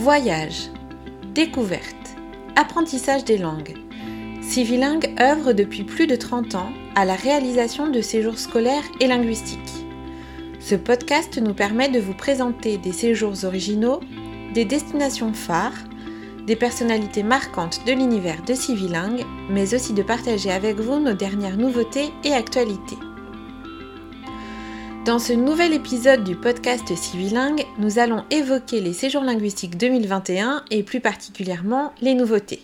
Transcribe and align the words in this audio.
Voyage, 0.00 0.70
découverte, 1.34 2.14
apprentissage 2.54 3.24
des 3.24 3.36
langues. 3.36 3.74
Civilingue 4.42 5.12
œuvre 5.20 5.52
depuis 5.52 5.82
plus 5.82 6.06
de 6.06 6.14
30 6.14 6.54
ans 6.54 6.70
à 6.94 7.04
la 7.04 7.16
réalisation 7.16 7.88
de 7.88 8.00
séjours 8.00 8.38
scolaires 8.38 8.84
et 9.00 9.08
linguistiques. 9.08 9.84
Ce 10.60 10.76
podcast 10.76 11.42
nous 11.42 11.52
permet 11.52 11.88
de 11.88 11.98
vous 11.98 12.14
présenter 12.14 12.78
des 12.78 12.92
séjours 12.92 13.44
originaux, 13.44 13.98
des 14.54 14.64
destinations 14.64 15.32
phares, 15.32 15.84
des 16.46 16.56
personnalités 16.56 17.24
marquantes 17.24 17.84
de 17.84 17.92
l'univers 17.92 18.44
de 18.44 18.54
Civilingue, 18.54 19.24
mais 19.50 19.74
aussi 19.74 19.94
de 19.94 20.04
partager 20.04 20.52
avec 20.52 20.78
vous 20.78 21.00
nos 21.00 21.14
dernières 21.14 21.56
nouveautés 21.56 22.12
et 22.22 22.34
actualités. 22.34 23.07
Dans 25.08 25.18
ce 25.18 25.32
nouvel 25.32 25.72
épisode 25.72 26.22
du 26.22 26.36
podcast 26.36 26.94
Civilingue, 26.94 27.64
nous 27.78 27.98
allons 27.98 28.26
évoquer 28.30 28.82
les 28.82 28.92
séjours 28.92 29.24
linguistiques 29.24 29.78
2021 29.78 30.66
et 30.70 30.82
plus 30.82 31.00
particulièrement 31.00 31.94
les 32.02 32.12
nouveautés. 32.12 32.60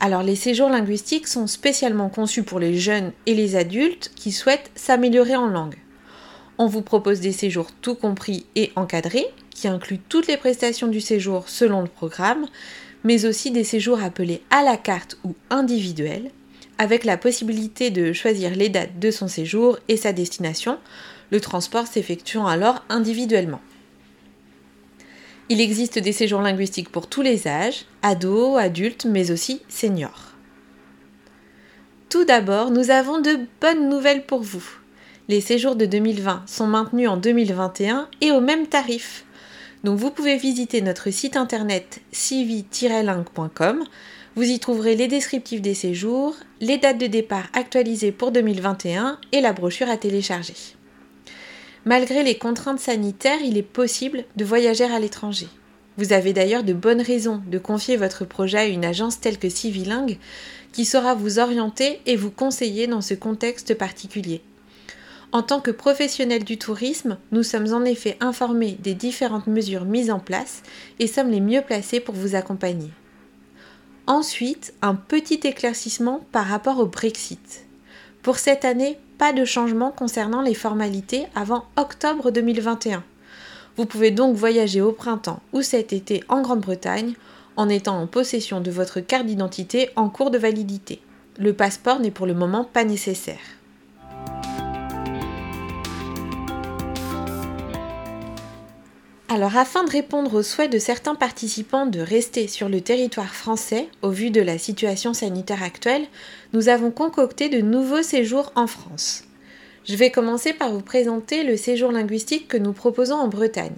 Alors 0.00 0.24
les 0.24 0.34
séjours 0.34 0.68
linguistiques 0.68 1.28
sont 1.28 1.46
spécialement 1.46 2.08
conçus 2.08 2.42
pour 2.42 2.58
les 2.58 2.76
jeunes 2.76 3.12
et 3.26 3.34
les 3.34 3.54
adultes 3.54 4.10
qui 4.16 4.32
souhaitent 4.32 4.72
s'améliorer 4.74 5.36
en 5.36 5.46
langue. 5.46 5.76
On 6.58 6.66
vous 6.66 6.82
propose 6.82 7.20
des 7.20 7.30
séjours 7.30 7.68
tout 7.80 7.94
compris 7.94 8.44
et 8.56 8.72
encadrés, 8.74 9.26
qui 9.50 9.68
incluent 9.68 10.00
toutes 10.08 10.26
les 10.26 10.36
prestations 10.36 10.88
du 10.88 11.00
séjour 11.00 11.48
selon 11.48 11.82
le 11.82 11.86
programme, 11.86 12.46
mais 13.04 13.24
aussi 13.24 13.52
des 13.52 13.62
séjours 13.62 14.02
appelés 14.02 14.42
à 14.50 14.64
la 14.64 14.76
carte 14.76 15.16
ou 15.22 15.36
individuels, 15.48 16.32
avec 16.78 17.04
la 17.04 17.16
possibilité 17.16 17.90
de 17.90 18.12
choisir 18.12 18.56
les 18.56 18.68
dates 18.68 18.98
de 18.98 19.12
son 19.12 19.28
séjour 19.28 19.78
et 19.86 19.96
sa 19.96 20.12
destination, 20.12 20.78
le 21.30 21.40
transport 21.40 21.86
s'effectuant 21.86 22.46
alors 22.46 22.84
individuellement. 22.88 23.60
Il 25.48 25.60
existe 25.60 25.98
des 25.98 26.12
séjours 26.12 26.42
linguistiques 26.42 26.90
pour 26.90 27.08
tous 27.08 27.22
les 27.22 27.48
âges, 27.48 27.86
ados, 28.02 28.56
adultes, 28.56 29.04
mais 29.04 29.32
aussi 29.32 29.62
seniors. 29.68 30.34
Tout 32.08 32.24
d'abord, 32.24 32.70
nous 32.70 32.90
avons 32.90 33.20
de 33.20 33.40
bonnes 33.60 33.88
nouvelles 33.88 34.26
pour 34.26 34.42
vous. 34.42 34.64
Les 35.28 35.40
séjours 35.40 35.76
de 35.76 35.86
2020 35.86 36.44
sont 36.46 36.66
maintenus 36.66 37.08
en 37.08 37.16
2021 37.16 38.08
et 38.20 38.32
au 38.32 38.40
même 38.40 38.66
tarif. 38.66 39.24
Donc 39.84 39.98
vous 39.98 40.10
pouvez 40.10 40.36
visiter 40.36 40.82
notre 40.82 41.10
site 41.10 41.36
internet 41.36 42.00
civi-lingue.com. 42.12 43.84
Vous 44.36 44.42
y 44.42 44.58
trouverez 44.58 44.94
les 44.94 45.08
descriptifs 45.08 45.62
des 45.62 45.74
séjours, 45.74 46.36
les 46.60 46.78
dates 46.78 46.98
de 46.98 47.06
départ 47.06 47.46
actualisées 47.52 48.12
pour 48.12 48.30
2021 48.30 49.18
et 49.32 49.40
la 49.40 49.52
brochure 49.52 49.88
à 49.88 49.96
télécharger. 49.96 50.54
Malgré 51.86 52.22
les 52.22 52.36
contraintes 52.36 52.80
sanitaires, 52.80 53.40
il 53.42 53.56
est 53.56 53.62
possible 53.62 54.24
de 54.36 54.44
voyager 54.44 54.84
à 54.84 54.98
l'étranger. 54.98 55.48
Vous 55.96 56.12
avez 56.12 56.32
d'ailleurs 56.32 56.62
de 56.62 56.72
bonnes 56.72 57.00
raisons 57.00 57.42
de 57.46 57.58
confier 57.58 57.96
votre 57.96 58.24
projet 58.24 58.58
à 58.58 58.66
une 58.66 58.84
agence 58.84 59.20
telle 59.20 59.38
que 59.38 59.48
Civilingue 59.48 60.18
qui 60.72 60.84
saura 60.84 61.14
vous 61.14 61.38
orienter 61.38 62.00
et 62.06 62.16
vous 62.16 62.30
conseiller 62.30 62.86
dans 62.86 63.00
ce 63.00 63.14
contexte 63.14 63.74
particulier. 63.74 64.42
En 65.32 65.42
tant 65.42 65.60
que 65.60 65.70
professionnels 65.70 66.44
du 66.44 66.58
tourisme, 66.58 67.16
nous 67.32 67.42
sommes 67.42 67.72
en 67.72 67.84
effet 67.84 68.16
informés 68.20 68.76
des 68.80 68.94
différentes 68.94 69.46
mesures 69.46 69.84
mises 69.84 70.10
en 70.10 70.18
place 70.18 70.62
et 70.98 71.06
sommes 71.06 71.30
les 71.30 71.40
mieux 71.40 71.62
placés 71.62 72.00
pour 72.00 72.14
vous 72.14 72.34
accompagner. 72.34 72.90
Ensuite, 74.06 74.74
un 74.82 74.96
petit 74.96 75.40
éclaircissement 75.44 76.26
par 76.32 76.46
rapport 76.46 76.78
au 76.78 76.86
Brexit. 76.86 77.64
Pour 78.22 78.38
cette 78.38 78.64
année, 78.64 78.98
de 79.20 79.44
changement 79.44 79.92
concernant 79.92 80.40
les 80.40 80.54
formalités 80.54 81.26
avant 81.34 81.66
octobre 81.76 82.30
2021. 82.30 83.04
Vous 83.76 83.84
pouvez 83.84 84.10
donc 84.10 84.34
voyager 84.34 84.80
au 84.80 84.92
printemps 84.92 85.40
ou 85.52 85.60
cet 85.62 85.92
été 85.92 86.24
en 86.28 86.40
Grande-Bretagne 86.40 87.12
en 87.56 87.68
étant 87.68 88.00
en 88.00 88.06
possession 88.06 88.60
de 88.60 88.70
votre 88.70 89.00
carte 89.00 89.26
d'identité 89.26 89.90
en 89.94 90.08
cours 90.08 90.30
de 90.30 90.38
validité. 90.38 91.00
Le 91.38 91.52
passeport 91.52 92.00
n'est 92.00 92.10
pour 92.10 92.26
le 92.26 92.34
moment 92.34 92.64
pas 92.64 92.84
nécessaire. 92.84 93.38
Alors 99.32 99.56
afin 99.56 99.84
de 99.84 99.90
répondre 99.90 100.34
aux 100.34 100.42
souhaits 100.42 100.72
de 100.72 100.80
certains 100.80 101.14
participants 101.14 101.86
de 101.86 102.00
rester 102.00 102.48
sur 102.48 102.68
le 102.68 102.80
territoire 102.80 103.32
français 103.32 103.86
au 104.02 104.10
vu 104.10 104.32
de 104.32 104.40
la 104.40 104.58
situation 104.58 105.14
sanitaire 105.14 105.62
actuelle, 105.62 106.02
nous 106.52 106.68
avons 106.68 106.90
concocté 106.90 107.48
de 107.48 107.60
nouveaux 107.60 108.02
séjours 108.02 108.50
en 108.56 108.66
France. 108.66 109.22
Je 109.84 109.94
vais 109.94 110.10
commencer 110.10 110.52
par 110.52 110.72
vous 110.72 110.82
présenter 110.82 111.44
le 111.44 111.56
séjour 111.56 111.92
linguistique 111.92 112.48
que 112.48 112.56
nous 112.56 112.72
proposons 112.72 113.14
en 113.14 113.28
Bretagne. 113.28 113.76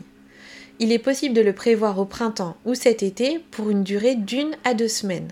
Il 0.79 0.91
est 0.91 0.99
possible 0.99 1.35
de 1.35 1.43
le 1.43 1.53
prévoir 1.53 1.99
au 1.99 2.07
printemps 2.07 2.57
ou 2.65 2.75
cet 2.75 3.03
été 3.03 3.39
pour 3.51 3.69
une 3.69 3.83
durée 3.83 4.15
d'une 4.15 4.57
à 4.65 4.73
deux 4.73 4.89
semaines. 4.89 5.29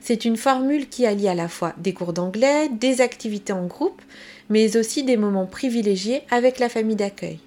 C'est 0.00 0.24
une 0.24 0.36
formule 0.36 0.88
qui 0.88 1.06
allie 1.06 1.26
à 1.26 1.34
la 1.34 1.48
fois 1.48 1.74
des 1.78 1.92
cours 1.92 2.12
d'anglais, 2.12 2.68
des 2.68 3.00
activités 3.00 3.52
en 3.52 3.66
groupe, 3.66 4.00
mais 4.48 4.76
aussi 4.76 5.02
des 5.02 5.16
moments 5.16 5.46
privilégiés 5.46 6.22
avec 6.30 6.60
la 6.60 6.68
famille 6.68 6.94
d'accueil. 6.94 7.40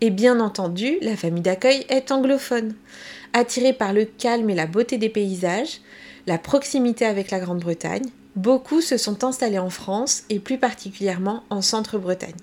Et 0.00 0.10
bien 0.10 0.40
entendu, 0.40 0.98
la 1.00 1.16
famille 1.16 1.42
d'accueil 1.42 1.86
est 1.88 2.12
anglophone. 2.12 2.74
Attirée 3.32 3.72
par 3.72 3.92
le 3.92 4.04
calme 4.04 4.50
et 4.50 4.54
la 4.54 4.66
beauté 4.66 4.98
des 4.98 5.08
paysages, 5.08 5.80
la 6.26 6.38
proximité 6.38 7.06
avec 7.06 7.30
la 7.30 7.40
Grande-Bretagne, 7.40 8.06
beaucoup 8.34 8.80
se 8.80 8.98
sont 8.98 9.24
installés 9.24 9.58
en 9.58 9.70
France 9.70 10.24
et 10.28 10.38
plus 10.38 10.58
particulièrement 10.58 11.44
en 11.48 11.62
Centre-Bretagne. 11.62 12.34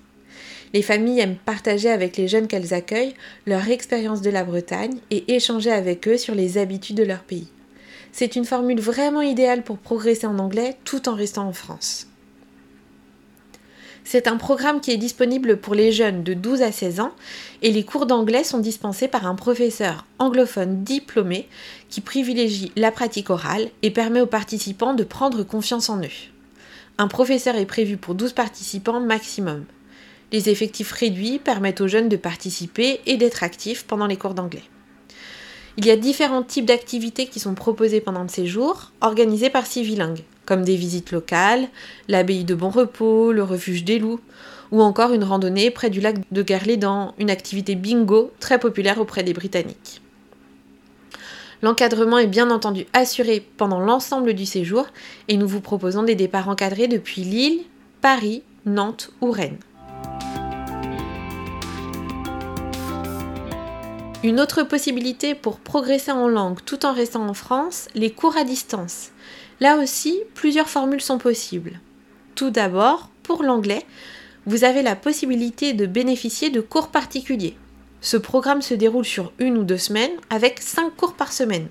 Les 0.74 0.81
familles 0.81 1.19
aiment 1.19 1.36
partager 1.36 1.91
avec 1.91 2.18
les 2.18 2.28
jeunes 2.28 2.47
qu'elles 2.47 2.74
accueillent 2.74 3.14
leur 3.46 3.70
expérience 3.70 4.22
de 4.22 4.31
la 4.31 4.44
Bretagne 4.44 4.97
et 5.12 5.35
échanger 5.35 5.72
avec 5.72 6.08
eux 6.08 6.18
sur 6.18 6.34
les 6.34 6.58
habitudes 6.58 6.97
de 6.97 7.03
leur 7.03 7.24
pays. 7.24 7.47
C'est 8.12 8.35
une 8.35 8.46
formule 8.46 8.80
vraiment 8.80 9.22
idéale 9.22 9.64
pour 9.64 9.78
progresser 9.78 10.25
en 10.25 10.40
anglais 10.40 10.75
tout 10.85 11.08
en 11.08 11.16
restant 11.16 11.47
en 11.47 11.53
France. 11.53 12.08
C'est 14.06 14.28
un 14.28 14.38
programme 14.38 14.81
qui 14.81 14.91
est 14.91 14.97
disponible 14.97 15.58
pour 15.58 15.75
les 15.75 15.91
jeunes 15.91 16.24
de 16.24 16.34
12 16.34 16.62
à 16.62 16.72
16 16.72 17.00
ans 17.00 17.14
et 17.62 17.72
les 17.72 17.86
cours 17.86 18.06
d'anglais 18.06 18.44
sont 18.44 18.59
dispensés 18.59 19.08
par 19.08 19.25
un 19.25 19.36
professeur 19.36 20.06
anglophone 20.19 20.84
diplômé 20.84 21.47
qui 21.90 22.02
privilégie 22.02 22.72
la 22.75 22.91
pratique 22.91 23.30
orale 23.30 23.69
et 23.81 23.91
permet 23.91 24.22
aux 24.22 24.28
participants 24.28 24.94
de 24.94 25.03
prendre 25.03 25.44
confiance 25.44 25.90
en 25.90 26.02
eux. 26.02 26.09
Un 26.97 27.08
professeur 27.08 27.56
est 27.56 27.66
prévu 27.66 27.97
pour 27.97 28.14
12 28.14 28.34
participants 28.34 29.00
maximum. 29.00 29.66
Les 30.31 30.50
effectifs 30.50 30.91
réduits 30.91 31.40
permettent 31.40 31.81
aux 31.81 31.88
jeunes 31.88 32.09
de 32.09 32.18
participer 32.18 33.00
et 33.06 33.18
d'être 33.18 33.44
actifs 33.44 33.85
pendant 33.85 34.08
les 34.08 34.18
cours 34.18 34.34
d'anglais. 34.34 34.64
Il 35.78 35.85
y 35.85 35.91
a 35.91 35.96
différents 35.96 36.44
types 36.44 36.66
d'activités 36.66 37.25
qui 37.25 37.40
sont 37.40 37.56
proposées 37.56 38.02
pendant 38.02 38.22
le 38.22 38.30
séjour, 38.30 38.91
organisées 39.02 39.50
par 39.50 39.66
Civilingue 39.66 40.24
comme 40.46 40.64
des 40.64 40.76
visites 40.76 41.12
locales, 41.12 41.68
l'abbaye 42.08 42.44
de 42.44 42.56
Bon 42.56 42.70
Repos, 42.70 43.31
le 43.31 43.44
refuge 43.44 43.84
des 43.84 44.00
loups, 44.00 44.20
ou 44.72 44.81
encore 44.81 45.14
une 45.14 45.24
randonnée 45.24 45.72
près 45.72 45.90
du 45.90 46.02
lac 46.02 46.18
de 46.31 46.42
Garlédan, 46.42 47.14
une 47.20 47.30
activité 47.30 47.76
bingo 47.76 48.31
très 48.40 48.59
populaire 48.59 49.00
auprès 49.00 49.24
des 49.24 49.34
Britanniques. 49.34 50.02
L'encadrement 51.62 52.18
est 52.18 52.28
bien 52.28 52.52
entendu 52.52 52.86
assuré 52.92 53.40
pendant 53.56 53.80
l'ensemble 53.80 54.34
du 54.34 54.46
séjour 54.46 54.86
et 55.30 55.38
nous 55.38 55.48
vous 55.48 55.62
proposons 55.62 56.03
des 56.03 56.16
départs 56.16 56.50
encadrés 56.50 56.90
depuis 56.90 57.22
Lille, 57.22 57.62
Paris, 58.02 58.44
Nantes 58.66 59.12
ou 59.22 59.32
Rennes. 59.32 59.59
Une 64.24 64.42
autre 64.42 64.64
possibilité 64.64 65.36
pour 65.36 65.59
progresser 65.59 66.12
en 66.12 66.28
langue 66.28 66.59
tout 66.66 66.86
en 66.86 66.92
restant 66.92 67.26
en 67.30 67.34
France, 67.34 67.88
les 67.96 68.09
cours 68.09 68.36
à 68.36 68.44
distance. 68.44 69.12
Là 69.59 69.78
aussi, 69.78 70.19
plusieurs 70.34 70.69
formules 70.69 71.02
sont 71.02 71.18
possibles. 71.18 71.80
Tout 72.36 72.50
d'abord, 72.50 73.09
pour 73.24 73.44
l'anglais, 73.44 73.86
vous 74.46 74.64
avez 74.64 74.81
la 74.81 74.96
possibilité 74.96 75.74
de 75.74 75.86
bénéficier 75.86 76.50
de 76.50 76.62
cours 76.62 76.90
particuliers. 76.90 77.56
Ce 78.02 78.18
programme 78.18 78.62
se 78.62 78.74
déroule 78.74 79.06
sur 79.06 79.31
une 79.40 79.58
ou 79.58 79.64
deux 79.64 79.78
semaines 79.78 80.12
avec 80.30 80.59
cinq 80.59 80.96
cours 80.96 81.14
par 81.14 81.32
semaine. 81.32 81.70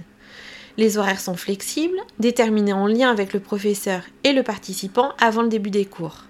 Les 0.79 0.97
horaires 0.97 1.21
sont 1.21 1.37
flexibles, 1.37 1.99
déterminés 2.19 2.73
en 2.73 2.87
lien 2.87 3.11
avec 3.11 3.35
le 3.35 3.41
professeur 3.41 4.03
et 4.25 4.33
le 4.33 4.43
participant 4.43 5.13
avant 5.21 5.43
le 5.43 5.49
début 5.49 5.71
des 5.71 5.85
cours. 5.85 6.25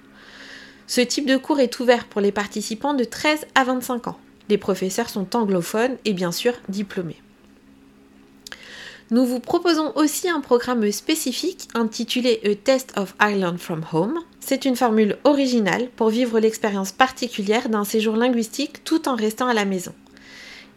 Ce 0.88 1.00
type 1.00 1.26
de 1.26 1.37
cours 1.37 1.60
est 1.60 1.78
ouvert 1.78 2.06
pour 2.06 2.20
les 2.20 2.32
participants 2.32 2.94
de 2.94 3.04
13 3.04 3.46
à 3.54 3.62
25 3.62 4.08
ans. 4.08 4.19
Les 4.49 4.58
professeurs 4.58 5.08
sont 5.08 5.37
anglophones 5.37 5.96
et 6.04 6.12
bien 6.12 6.32
sûr 6.32 6.54
diplômés. 6.69 7.22
Nous 9.12 9.26
vous 9.26 9.41
proposons 9.41 9.93
aussi 9.94 10.31
un 10.31 10.41
programme 10.41 10.91
spécifique 10.91 11.69
intitulé 11.75 12.41
A 12.47 12.55
Test 12.55 12.94
of 12.97 13.14
Ireland 13.20 13.59
from 13.59 13.85
Home. 13.93 14.19
C'est 14.41 14.64
une 14.64 14.75
formule 14.75 15.19
originale 15.25 15.91
pour 15.97 16.09
vivre 16.09 16.41
l'expérience 16.41 16.93
particulière 16.93 17.69
d'un 17.69 17.85
séjour 17.85 18.17
linguistique 18.17 18.85
tout 18.85 19.11
en 19.11 19.14
restant 19.14 19.49
à 19.49 19.53
la 19.53 19.67
maison. 19.67 19.93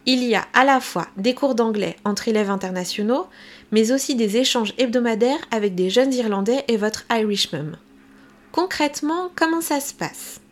Il 0.04 0.22
y 0.22 0.34
a 0.34 0.44
à 0.52 0.66
la 0.66 0.80
fois 0.80 1.06
des 1.16 1.32
cours 1.32 1.54
d'anglais 1.54 1.96
entre 2.04 2.28
élèves 2.28 2.50
internationaux, 2.50 3.26
mais 3.72 3.90
aussi 3.90 4.16
des 4.16 4.36
échanges 4.36 4.74
hebdomadaires 4.76 5.40
avec 5.50 5.74
des 5.74 5.88
jeunes 5.88 6.12
Irlandais 6.12 6.62
et 6.68 6.76
votre 6.76 7.06
Irish 7.10 7.54
Mum. 7.54 7.78
Concrètement, 8.52 9.30
comment 9.34 9.62
ça 9.62 9.80
se 9.80 9.94
passe? 9.94 10.42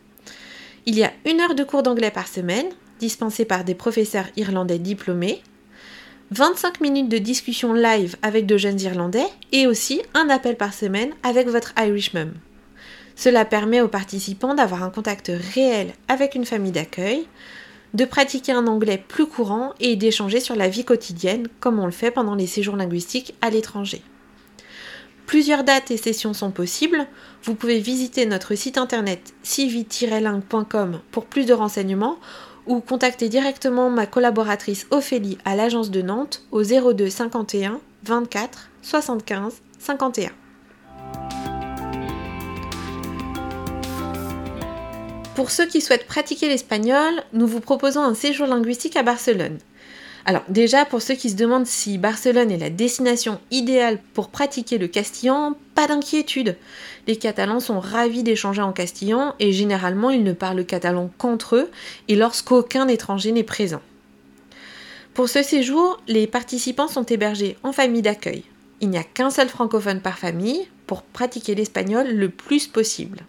Il 0.87 0.95
y 0.95 1.03
a 1.03 1.13
une 1.23 1.39
heure 1.39 1.53
de 1.53 1.63
cours 1.63 1.83
d'anglais 1.83 2.09
par 2.09 2.27
semaine, 2.27 2.69
dispensés 2.99 3.45
par 3.45 3.63
des 3.63 3.75
professeurs 3.75 4.29
irlandais 4.37 4.79
diplômés, 4.79 5.43
25 6.31 6.81
minutes 6.81 7.09
de 7.09 7.19
discussion 7.19 7.73
live 7.73 8.15
avec 8.23 8.47
de 8.47 8.57
jeunes 8.57 8.81
Irlandais 8.81 9.27
et 9.51 9.67
aussi 9.67 10.01
un 10.15 10.27
appel 10.29 10.57
par 10.57 10.73
semaine 10.73 11.11
avec 11.21 11.47
votre 11.47 11.73
Irish 11.77 12.15
Mum. 12.15 12.33
Cela 13.15 13.45
permet 13.45 13.81
aux 13.81 13.87
participants 13.87 14.55
d'avoir 14.55 14.81
un 14.81 14.89
contact 14.89 15.31
réel 15.53 15.93
avec 16.07 16.33
une 16.33 16.45
famille 16.45 16.71
d'accueil, 16.71 17.27
de 17.93 18.05
pratiquer 18.05 18.53
un 18.53 18.65
anglais 18.65 19.01
plus 19.07 19.27
courant 19.27 19.73
et 19.79 19.95
d'échanger 19.95 20.39
sur 20.39 20.55
la 20.55 20.67
vie 20.67 20.83
quotidienne 20.83 21.47
comme 21.59 21.77
on 21.77 21.85
le 21.85 21.91
fait 21.91 22.09
pendant 22.09 22.33
les 22.33 22.47
séjours 22.47 22.75
linguistiques 22.75 23.35
à 23.41 23.51
l'étranger. 23.51 24.01
Plusieurs 25.27 25.63
dates 25.63 25.91
et 25.91 25.97
sessions 25.97 26.33
sont 26.33 26.51
possibles. 26.51 27.05
Vous 27.43 27.53
pouvez 27.53 27.79
visiter 27.79 28.25
notre 28.25 28.55
site 28.55 28.79
internet 28.79 29.35
civi-lingue.com 29.43 31.01
pour 31.11 31.25
plus 31.25 31.45
de 31.45 31.53
renseignements 31.53 32.17
ou 32.67 32.79
contacter 32.79 33.29
directement 33.29 33.89
ma 33.89 34.05
collaboratrice 34.05 34.87
Ophélie 34.91 35.37
à 35.45 35.55
l'agence 35.55 35.91
de 35.91 36.01
Nantes 36.01 36.43
au 36.51 36.63
02 36.63 37.09
51 37.09 37.79
24 38.03 38.69
75 38.81 39.61
51. 39.79 40.31
Pour 45.35 45.51
ceux 45.51 45.65
qui 45.65 45.81
souhaitent 45.81 46.07
pratiquer 46.07 46.47
l'espagnol, 46.47 47.21
nous 47.33 47.45
vous 47.45 47.59
proposons 47.59 48.01
un 48.01 48.15
séjour 48.15 48.47
linguistique 48.47 48.95
à 48.95 49.03
Barcelone. 49.03 49.57
Alors 50.25 50.43
déjà, 50.47 50.85
pour 50.85 51.01
ceux 51.01 51.13
qui 51.15 51.29
se 51.29 51.35
demandent 51.35 51.67
si 51.67 51.97
Barcelone 51.97 52.51
est 52.51 52.57
la 52.57 52.69
destination 52.69 53.39
idéale 53.51 53.99
pour 54.13 54.29
pratiquer 54.29 54.77
le 54.77 54.87
castillan, 54.87 55.55
pas 55.75 55.87
d'inquiétude. 55.87 56.57
Les 57.05 57.17
Catalans 57.17 57.59
sont 57.59 57.79
ravis 57.79 58.23
d'échanger 58.23 58.61
en 58.61 58.71
castillan 58.71 59.35
et 59.39 59.51
généralement 59.51 60.09
ils 60.09 60.23
ne 60.23 60.33
parlent 60.33 60.65
catalan 60.65 61.11
qu'entre 61.17 61.57
eux 61.57 61.69
et 62.07 62.15
lorsqu'aucun 62.15 62.87
étranger 62.87 63.31
n'est 63.31 63.43
présent. 63.43 63.81
Pour 65.13 65.29
ce 65.29 65.43
séjour, 65.43 66.01
les 66.07 66.27
participants 66.27 66.87
sont 66.87 67.05
hébergés 67.05 67.57
en 67.63 67.71
famille 67.71 68.01
d'accueil. 68.01 68.43
Il 68.81 68.89
n'y 68.89 68.97
a 68.97 69.03
qu'un 69.03 69.29
seul 69.29 69.47
francophone 69.47 70.01
par 70.01 70.17
famille 70.17 70.67
pour 70.87 71.03
pratiquer 71.03 71.55
l'espagnol 71.55 72.07
le 72.07 72.29
plus 72.29 72.67
possible. 72.67 73.25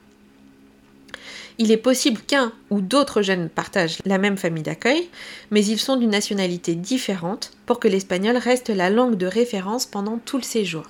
Il 1.58 1.70
est 1.70 1.78
possible 1.78 2.20
qu'un 2.20 2.52
ou 2.70 2.81
d'autres 2.81 3.22
jeunes 3.22 3.48
partagent 3.48 3.98
la 4.04 4.19
même 4.19 4.37
famille 4.37 4.62
d'accueil, 4.62 5.08
mais 5.50 5.64
ils 5.64 5.78
sont 5.78 5.96
d'une 5.96 6.10
nationalité 6.10 6.75
différente 6.75 7.52
pour 7.64 7.81
que 7.81 7.88
l'espagnol 7.88 8.37
reste 8.37 8.69
la 8.69 8.90
langue 8.90 9.16
de 9.16 9.26
référence 9.26 9.87
pendant 9.87 10.19
tout 10.19 10.37
le 10.37 10.43
séjour. 10.43 10.84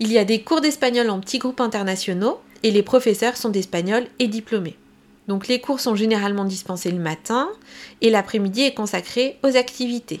Il 0.00 0.10
y 0.10 0.18
a 0.18 0.24
des 0.24 0.42
cours 0.42 0.60
d'espagnol 0.60 1.08
en 1.08 1.20
petits 1.20 1.38
groupes 1.38 1.60
internationaux 1.60 2.40
et 2.64 2.70
les 2.70 2.82
professeurs 2.82 3.36
sont 3.36 3.50
d'espagnol 3.50 4.06
et 4.18 4.26
diplômés. 4.26 4.76
Donc 5.28 5.46
les 5.46 5.60
cours 5.60 5.80
sont 5.80 5.94
généralement 5.94 6.44
dispensés 6.44 6.90
le 6.90 6.98
matin 6.98 7.48
et 8.00 8.10
l'après-midi 8.10 8.62
est 8.62 8.74
consacré 8.74 9.38
aux 9.44 9.56
activités. 9.56 10.20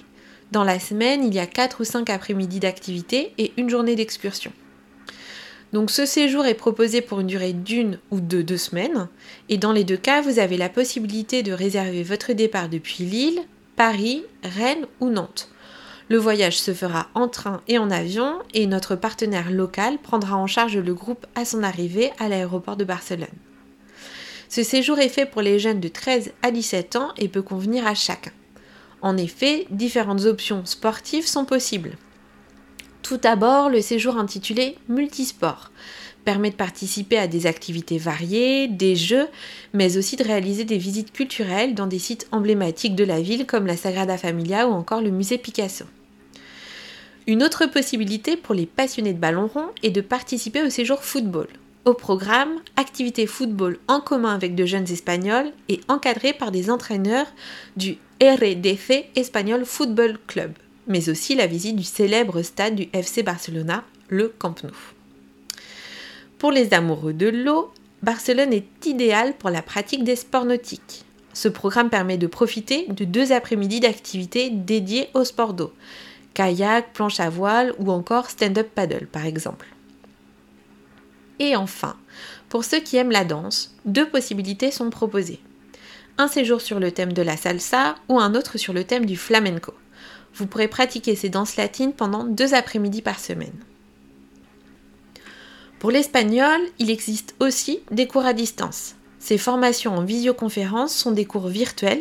Dans 0.52 0.64
la 0.64 0.78
semaine, 0.78 1.24
il 1.24 1.34
y 1.34 1.40
a 1.40 1.46
4 1.46 1.80
ou 1.80 1.84
5 1.84 2.08
après-midi 2.08 2.60
d'activités 2.60 3.32
et 3.38 3.52
une 3.56 3.68
journée 3.68 3.96
d'excursion. 3.96 4.52
Donc 5.72 5.90
ce 5.90 6.06
séjour 6.06 6.46
est 6.46 6.54
proposé 6.54 7.00
pour 7.00 7.18
une 7.18 7.26
durée 7.26 7.52
d'une 7.52 7.98
ou 8.12 8.20
de 8.20 8.42
deux 8.42 8.56
semaines. 8.56 9.08
Et 9.48 9.58
dans 9.58 9.72
les 9.72 9.82
deux 9.82 9.96
cas, 9.96 10.22
vous 10.22 10.38
avez 10.38 10.56
la 10.56 10.68
possibilité 10.68 11.42
de 11.42 11.52
réserver 11.52 12.04
votre 12.04 12.32
départ 12.32 12.68
depuis 12.68 13.02
Lille, 13.02 13.40
Paris, 13.74 14.22
Rennes 14.44 14.86
ou 15.00 15.10
Nantes. 15.10 15.50
Le 16.10 16.18
voyage 16.18 16.58
se 16.58 16.74
fera 16.74 17.08
en 17.14 17.28
train 17.28 17.62
et 17.66 17.78
en 17.78 17.90
avion 17.90 18.34
et 18.52 18.66
notre 18.66 18.94
partenaire 18.94 19.50
local 19.50 19.98
prendra 19.98 20.36
en 20.36 20.46
charge 20.46 20.76
le 20.76 20.92
groupe 20.92 21.26
à 21.34 21.44
son 21.46 21.62
arrivée 21.62 22.12
à 22.18 22.28
l'aéroport 22.28 22.76
de 22.76 22.84
Barcelone. 22.84 23.26
Ce 24.50 24.62
séjour 24.62 24.98
est 24.98 25.08
fait 25.08 25.26
pour 25.26 25.40
les 25.40 25.58
jeunes 25.58 25.80
de 25.80 25.88
13 25.88 26.32
à 26.42 26.50
17 26.50 26.96
ans 26.96 27.08
et 27.16 27.28
peut 27.28 27.42
convenir 27.42 27.86
à 27.86 27.94
chacun. 27.94 28.32
En 29.00 29.16
effet, 29.16 29.66
différentes 29.70 30.26
options 30.26 30.64
sportives 30.66 31.26
sont 31.26 31.44
possibles. 31.44 31.96
Tout 33.02 33.16
d'abord, 33.16 33.68
le 33.68 33.80
séjour 33.80 34.16
intitulé 34.16 34.78
Multisport 34.88 35.70
permet 36.24 36.50
de 36.50 36.56
participer 36.56 37.18
à 37.18 37.26
des 37.26 37.46
activités 37.46 37.98
variées, 37.98 38.68
des 38.68 38.96
jeux, 38.96 39.28
mais 39.72 39.96
aussi 39.96 40.16
de 40.16 40.24
réaliser 40.24 40.64
des 40.64 40.78
visites 40.78 41.12
culturelles 41.12 41.74
dans 41.74 41.86
des 41.86 41.98
sites 41.98 42.26
emblématiques 42.32 42.94
de 42.94 43.04
la 43.04 43.20
ville 43.20 43.46
comme 43.46 43.66
la 43.66 43.76
Sagrada 43.76 44.16
Familia 44.16 44.68
ou 44.68 44.72
encore 44.72 45.00
le 45.00 45.10
musée 45.10 45.38
Picasso. 45.38 45.84
Une 47.26 47.42
autre 47.42 47.66
possibilité 47.66 48.36
pour 48.36 48.54
les 48.54 48.66
passionnés 48.66 49.14
de 49.14 49.18
ballon 49.18 49.46
rond 49.46 49.68
est 49.82 49.90
de 49.90 50.00
participer 50.00 50.62
au 50.62 50.70
séjour 50.70 51.04
football. 51.04 51.48
Au 51.84 51.94
programme, 51.94 52.60
activité 52.76 53.26
football 53.26 53.78
en 53.88 54.00
commun 54.00 54.34
avec 54.34 54.54
de 54.54 54.66
jeunes 54.66 54.90
espagnols 54.90 55.52
et 55.68 55.80
encadré 55.88 56.32
par 56.32 56.50
des 56.50 56.70
entraîneurs 56.70 57.26
du 57.76 57.98
RDC 58.22 59.06
Espagnol 59.16 59.64
Football 59.64 60.18
Club 60.26 60.52
mais 60.86 61.08
aussi 61.08 61.34
la 61.34 61.46
visite 61.46 61.76
du 61.76 61.84
célèbre 61.84 62.42
stade 62.42 62.74
du 62.74 62.88
FC 62.92 63.22
Barcelona, 63.22 63.84
le 64.08 64.28
Camp 64.28 64.62
Nou. 64.62 64.93
Pour 66.38 66.52
les 66.52 66.74
amoureux 66.74 67.12
de 67.12 67.28
l'eau, 67.28 67.72
Barcelone 68.02 68.52
est 68.52 68.86
idéal 68.86 69.34
pour 69.34 69.50
la 69.50 69.62
pratique 69.62 70.04
des 70.04 70.16
sports 70.16 70.44
nautiques. 70.44 71.04
Ce 71.32 71.48
programme 71.48 71.90
permet 71.90 72.18
de 72.18 72.26
profiter 72.26 72.86
de 72.88 73.04
deux 73.04 73.32
après-midi 73.32 73.80
d'activités 73.80 74.50
dédiées 74.50 75.08
au 75.14 75.24
sport 75.24 75.54
d'eau, 75.54 75.72
kayak, 76.34 76.92
planche 76.92 77.20
à 77.20 77.30
voile 77.30 77.72
ou 77.78 77.90
encore 77.90 78.30
stand-up 78.30 78.68
paddle 78.74 79.06
par 79.06 79.26
exemple. 79.26 79.66
Et 81.40 81.56
enfin, 81.56 81.96
pour 82.48 82.64
ceux 82.64 82.80
qui 82.80 82.96
aiment 82.96 83.10
la 83.10 83.24
danse, 83.24 83.74
deux 83.84 84.08
possibilités 84.08 84.70
sont 84.70 84.90
proposées. 84.90 85.40
Un 86.18 86.28
séjour 86.28 86.60
sur 86.60 86.78
le 86.78 86.92
thème 86.92 87.12
de 87.12 87.22
la 87.22 87.36
salsa 87.36 87.96
ou 88.08 88.20
un 88.20 88.34
autre 88.34 88.58
sur 88.58 88.72
le 88.72 88.84
thème 88.84 89.06
du 89.06 89.16
flamenco 89.16 89.74
vous 90.34 90.46
pourrez 90.46 90.68
pratiquer 90.68 91.14
ces 91.14 91.28
danses 91.28 91.56
latines 91.56 91.92
pendant 91.92 92.24
deux 92.24 92.54
après-midi 92.54 93.02
par 93.02 93.20
semaine. 93.20 93.54
Pour 95.84 95.90
l'espagnol, 95.90 96.62
il 96.78 96.90
existe 96.90 97.34
aussi 97.40 97.80
des 97.90 98.06
cours 98.06 98.24
à 98.24 98.32
distance. 98.32 98.94
Ces 99.18 99.36
formations 99.36 99.94
en 99.94 100.02
visioconférence 100.02 100.94
sont 100.94 101.12
des 101.12 101.26
cours 101.26 101.48
virtuels 101.48 102.00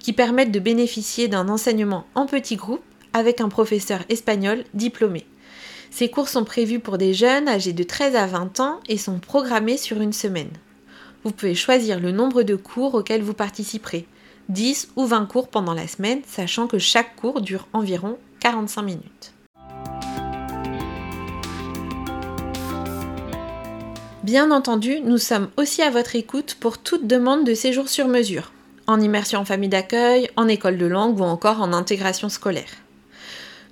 qui 0.00 0.12
permettent 0.12 0.50
de 0.50 0.58
bénéficier 0.58 1.28
d'un 1.28 1.48
enseignement 1.48 2.04
en 2.16 2.26
petits 2.26 2.56
groupes 2.56 2.82
avec 3.12 3.40
un 3.40 3.48
professeur 3.48 4.00
espagnol 4.08 4.64
diplômé. 4.74 5.24
Ces 5.92 6.10
cours 6.10 6.28
sont 6.28 6.42
prévus 6.42 6.80
pour 6.80 6.98
des 6.98 7.14
jeunes 7.14 7.46
âgés 7.46 7.72
de 7.72 7.84
13 7.84 8.16
à 8.16 8.26
20 8.26 8.58
ans 8.58 8.80
et 8.88 8.98
sont 8.98 9.20
programmés 9.20 9.76
sur 9.76 10.00
une 10.00 10.12
semaine. 10.12 10.50
Vous 11.22 11.30
pouvez 11.30 11.54
choisir 11.54 12.00
le 12.00 12.10
nombre 12.10 12.42
de 12.42 12.56
cours 12.56 12.96
auxquels 12.96 13.22
vous 13.22 13.34
participerez. 13.34 14.08
10 14.48 14.88
ou 14.96 15.06
20 15.06 15.26
cours 15.26 15.46
pendant 15.46 15.74
la 15.74 15.86
semaine, 15.86 16.22
sachant 16.26 16.66
que 16.66 16.80
chaque 16.80 17.14
cours 17.14 17.40
dure 17.40 17.68
environ 17.72 18.18
45 18.40 18.82
minutes. 18.82 19.31
Bien 24.22 24.52
entendu, 24.52 25.00
nous 25.00 25.18
sommes 25.18 25.48
aussi 25.56 25.82
à 25.82 25.90
votre 25.90 26.14
écoute 26.14 26.56
pour 26.60 26.78
toute 26.78 27.08
demande 27.08 27.44
de 27.44 27.54
séjour 27.54 27.88
sur 27.88 28.06
mesure, 28.06 28.52
en 28.86 29.00
immersion 29.00 29.40
en 29.40 29.44
famille 29.44 29.68
d'accueil, 29.68 30.30
en 30.36 30.46
école 30.46 30.78
de 30.78 30.86
langue 30.86 31.18
ou 31.18 31.24
encore 31.24 31.60
en 31.60 31.72
intégration 31.72 32.28
scolaire. 32.28 32.70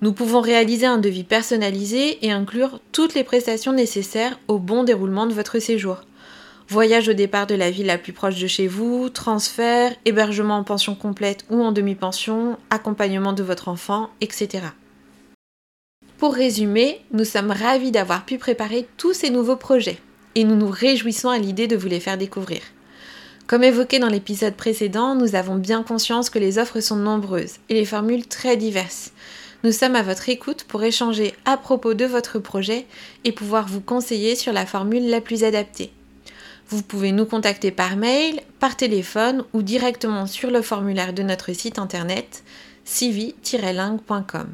Nous 0.03 0.13
pouvons 0.13 0.41
réaliser 0.41 0.87
un 0.87 0.99
devis 0.99 1.23
personnalisé 1.23 2.27
et 2.27 2.33
inclure 2.33 2.81
toutes 2.91 3.15
les 3.15 3.23
prestations 3.23 3.73
nécessaires 3.73 4.41
au 4.49 4.59
bon 4.59 4.83
déroulement 4.83 5.27
de 5.27 5.35
votre 5.35 5.61
séjour, 5.61 6.03
Voyage 6.69 7.09
au 7.09 7.15
départ 7.15 7.49
de 7.49 7.57
la 7.57 7.69
ville 7.69 7.87
la 7.87 7.99
plus 7.99 8.13
proche 8.13 8.41
de 8.41 8.47
chez 8.47 8.69
vous, 8.69 9.09
transfert, 9.09 9.93
hébergement 10.05 10.57
en 10.57 10.63
pension 10.63 10.95
complète 10.95 11.45
ou 11.51 11.61
en 11.61 11.73
demi-pension, 11.73 12.59
accompagnement 12.71 13.33
de 13.33 13.43
votre 13.43 13.67
enfant, 13.67 14.11
etc. 14.21 14.67
Pour 16.17 16.33
résumer, 16.33 17.01
nous 17.13 17.25
sommes 17.25 17.51
ravis 17.51 17.91
d'avoir 17.91 18.25
pu 18.25 18.39
préparer 18.39 18.87
tous 18.99 19.15
ces 19.15 19.31
nouveaux 19.31 19.57
projets 19.57 19.99
et 20.35 20.45
nous 20.45 20.57
nous 20.57 20.71
réjouissons 20.71 21.29
à 21.29 21.39
l'idée 21.39 21.67
de 21.67 21.77
vous 21.77 21.89
les 21.89 22.01
faire 22.01 22.19
découvrir. 22.19 22.61
Comme 23.47 23.65
évoqué 23.65 23.99
dans 23.99 24.09
l'épisode 24.09 24.55
précédent, 24.55 25.15
nous 25.15 25.35
avons 25.35 25.57
bien 25.57 25.83
conscience 25.83 26.31
que 26.31 26.39
les 26.39 26.59
offres 26.59 26.81
sont 26.81 26.97
nombreuses 26.97 27.57
et 27.69 27.75
les 27.75 27.85
formules 27.85 28.27
très 28.27 28.57
diverses. 28.57 29.13
Nous 29.65 29.73
sommes 29.73 29.97
à 29.97 30.03
votre 30.03 30.29
écoute 30.29 30.65
pour 30.65 30.83
échanger 30.85 31.35
à 31.45 31.57
propos 31.57 31.95
de 31.95 32.05
votre 32.05 32.39
projet 32.39 32.87
et 33.25 33.33
pouvoir 33.33 33.67
vous 33.67 33.81
conseiller 33.81 34.37
sur 34.37 34.53
la 34.53 34.67
formule 34.67 35.11
la 35.11 35.21
plus 35.21 35.45
adaptée. 35.45 35.93
Vous 36.69 36.83
pouvez 36.83 37.11
nous 37.11 37.27
contacter 37.27 37.73
par 37.73 37.97
mail, 37.97 38.41
par 38.61 38.77
téléphone 38.77 39.45
ou 39.53 39.63
directement 39.63 40.27
sur 40.27 40.51
le 40.51 40.63
formulaire 40.63 41.13
de 41.13 41.25
notre 41.25 41.53
site 41.53 41.81
internet 41.81 42.45
civi-lingue.com. 42.85 44.49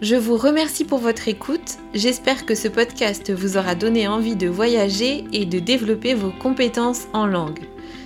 Je 0.00 0.16
vous 0.16 0.36
remercie 0.36 0.84
pour 0.84 0.98
votre 0.98 1.28
écoute. 1.28 1.78
J'espère 1.94 2.46
que 2.46 2.54
ce 2.54 2.66
podcast 2.66 3.32
vous 3.32 3.56
aura 3.56 3.74
donné 3.74 4.08
envie 4.08 4.34
de 4.34 4.48
voyager 4.48 5.24
et 5.32 5.46
de 5.46 5.60
développer 5.60 6.14
vos 6.14 6.32
compétences 6.32 7.06
en 7.12 7.26
langue. 7.26 7.60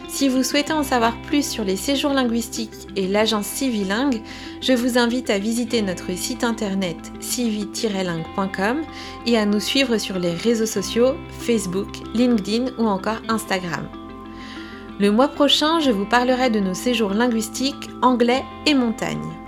Si 0.09 0.29
vous 0.29 0.43
souhaitez 0.43 0.73
en 0.73 0.83
savoir 0.83 1.21
plus 1.23 1.49
sur 1.49 1.65
les 1.65 1.77
séjours 1.77 2.13
linguistiques 2.13 2.89
et 2.97 3.07
l'agence 3.07 3.47
Civilingue, 3.47 4.23
je 4.61 4.75
vous 4.75 4.99
invite 4.99 5.31
à 5.31 5.39
visiter 5.39 5.83
notre 5.83 6.15
site 6.17 6.45
internet 6.45 6.97
civi-lingue.com 7.21 8.83
et 9.27 9.39
à 9.39 9.47
nous 9.47 9.61
suivre 9.61 9.99
sur 9.99 10.19
les 10.19 10.33
réseaux 10.33 10.67
sociaux 10.67 11.15
Facebook, 11.41 11.89
LinkedIn 12.15 12.73
ou 12.79 12.87
encore 12.87 13.23
Instagram. 13.29 13.89
Le 15.01 15.11
mois 15.11 15.29
prochain, 15.29 15.81
je 15.81 15.91
vous 15.91 16.07
parlerai 16.07 16.51
de 16.51 16.61
nos 16.61 16.75
séjours 16.75 17.15
linguistiques 17.15 17.89
anglais 18.03 18.45
et 18.67 18.75
montagne. 18.75 19.48